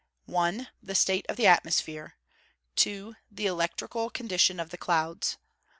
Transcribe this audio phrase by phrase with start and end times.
[0.33, 0.67] _1.
[0.81, 2.15] The state of the atmosphere.
[2.75, 3.13] 2.
[3.29, 5.37] The electrical condition of the clouds.